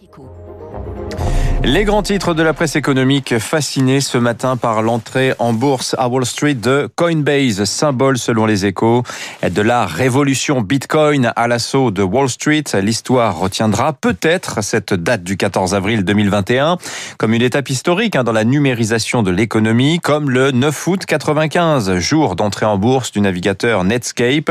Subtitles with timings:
[0.00, 0.24] Kiko.
[1.62, 6.08] Les grands titres de la presse économique fascinés ce matin par l'entrée en bourse à
[6.08, 9.02] Wall Street de Coinbase, symbole selon les échos
[9.42, 12.64] de la révolution Bitcoin à l'assaut de Wall Street.
[12.80, 16.78] L'histoire retiendra peut-être cette date du 14 avril 2021
[17.18, 21.98] comme une étape historique hein, dans la numérisation de l'économie, comme le 9 août 95,
[21.98, 24.50] jour d'entrée en bourse du navigateur Netscape,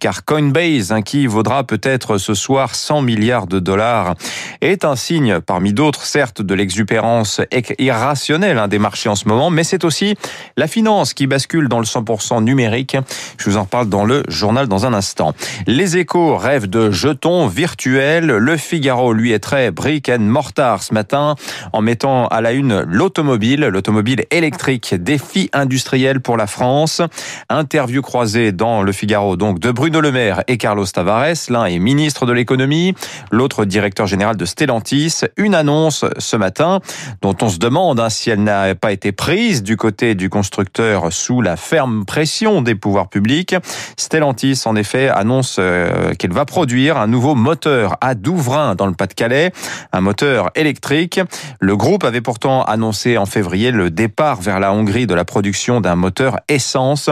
[0.00, 4.16] car Coinbase, hein, qui vaudra peut-être ce soir 100 milliards de dollars,
[4.60, 7.40] est un signe parmi d'autres, certes, de l'exupérance
[7.78, 10.16] irrationnelle hein, des marchés en ce moment, mais c'est aussi
[10.56, 12.96] la finance qui bascule dans le 100% numérique.
[13.36, 15.34] Je vous en parle dans le journal dans un instant.
[15.66, 18.26] Les échos rêvent de jetons virtuels.
[18.26, 21.36] Le Figaro, lui, est très brick and mortar ce matin
[21.72, 27.02] en mettant à la une l'automobile, l'automobile électrique, défi industriel pour la France.
[27.50, 31.50] Interview croisée dans le Figaro, donc, de Bruno Le Maire et Carlos Tavares.
[31.50, 32.94] L'un est ministre de l'économie,
[33.30, 35.20] l'autre directeur général de Stellantis.
[35.36, 36.80] Une annonce ce matin,
[37.22, 41.12] dont on se demande hein, si elle n'a pas été prise du côté du constructeur
[41.12, 43.54] sous la ferme pression des pouvoirs publics.
[43.96, 48.94] Stellantis, en effet, annonce euh, qu'elle va produire un nouveau moteur à Douvrin dans le
[48.94, 49.52] Pas-de-Calais,
[49.92, 51.20] un moteur électrique.
[51.60, 55.80] Le groupe avait pourtant annoncé en février le départ vers la Hongrie de la production
[55.80, 57.10] d'un moteur essence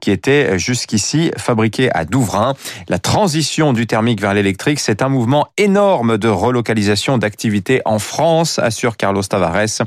[0.00, 2.54] qui était jusqu'ici fabriqué à Douvrin.
[2.88, 8.60] La transition du thermique vers l'électrique, c'est un mouvement énorme de relocalisation d'activités en France
[8.68, 9.82] assure Carlos Tavares.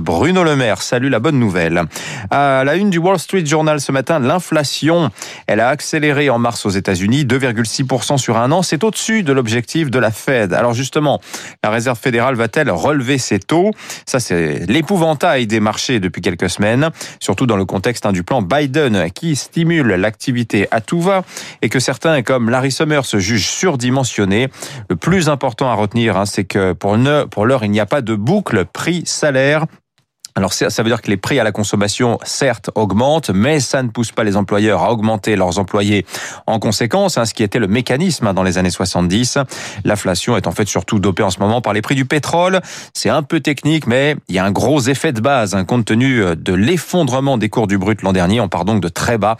[0.00, 1.84] Bruno Le Maire salue la bonne nouvelle.
[2.30, 5.10] À la une du Wall Street Journal ce matin, l'inflation,
[5.46, 8.62] elle a accéléré en mars aux États-Unis, 2,6% sur un an.
[8.62, 10.52] C'est au-dessus de l'objectif de la Fed.
[10.52, 11.20] Alors justement,
[11.62, 13.70] la Réserve fédérale va-t-elle relever ses taux?
[14.04, 16.90] Ça, c'est l'épouvantail des marchés depuis quelques semaines,
[17.20, 21.22] surtout dans le contexte hein, du plan Biden qui stimule l'activité à tout va
[21.62, 24.48] et que certains, comme Larry Summers, se jugent surdimensionnés.
[24.90, 28.14] Le plus important à retenir, hein, c'est que pour l'heure, il n'y a pas de
[28.24, 29.66] boucle prix-salaire
[30.36, 33.88] alors ça veut dire que les prix à la consommation, certes, augmentent, mais ça ne
[33.88, 36.04] pousse pas les employeurs à augmenter leurs employés
[36.48, 39.38] en conséquence, hein, ce qui était le mécanisme hein, dans les années 70.
[39.84, 42.60] L'inflation est en fait surtout dopée en ce moment par les prix du pétrole.
[42.94, 45.84] C'est un peu technique, mais il y a un gros effet de base, hein, compte
[45.84, 48.40] tenu euh, de l'effondrement des cours du brut l'an dernier.
[48.40, 49.36] On part donc de très bas.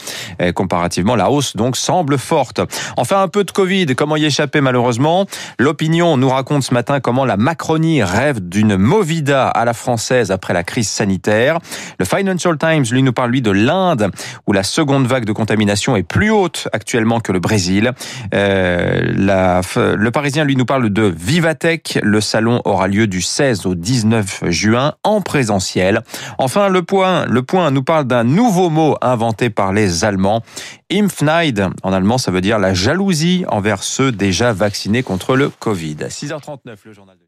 [0.54, 2.60] comparativement, la hausse donc semble forte.
[2.97, 5.27] Enfin, un peu de Covid, comment y échapper malheureusement?
[5.59, 10.54] L'opinion nous raconte ce matin comment la Macronie rêve d'une movida à la française après
[10.54, 11.59] la sanitaire.
[11.99, 14.11] Le Financial Times, lui, nous parle, lui, de l'Inde,
[14.47, 17.93] où la seconde vague de contamination est plus haute actuellement que le Brésil.
[18.34, 21.99] Euh, le Parisien, lui, nous parle de Vivatech.
[22.03, 26.03] Le salon aura lieu du 16 au 19 juin en présentiel.
[26.39, 30.43] Enfin, le point, le point nous parle d'un nouveau mot inventé par les Allemands.
[30.93, 35.97] Impfneid, en allemand, ça veut dire la jalousie envers ceux déjà vaccinés contre le Covid.
[36.09, 37.25] 6h39, le journal de